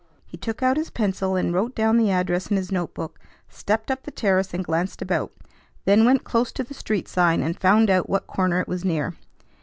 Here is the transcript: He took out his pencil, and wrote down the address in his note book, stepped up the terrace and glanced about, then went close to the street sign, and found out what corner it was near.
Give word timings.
He 0.25 0.35
took 0.35 0.63
out 0.63 0.77
his 0.77 0.89
pencil, 0.89 1.35
and 1.35 1.53
wrote 1.53 1.75
down 1.75 1.97
the 1.97 2.09
address 2.09 2.47
in 2.47 2.57
his 2.57 2.71
note 2.71 2.95
book, 2.95 3.19
stepped 3.47 3.91
up 3.91 4.01
the 4.01 4.09
terrace 4.09 4.51
and 4.51 4.65
glanced 4.65 4.99
about, 4.99 5.31
then 5.85 6.05
went 6.05 6.23
close 6.23 6.51
to 6.53 6.63
the 6.63 6.73
street 6.73 7.07
sign, 7.07 7.43
and 7.43 7.61
found 7.61 7.87
out 7.87 8.09
what 8.09 8.25
corner 8.25 8.59
it 8.59 8.67
was 8.67 8.83
near. 8.83 9.13